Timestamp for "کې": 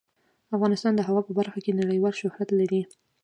1.65-1.77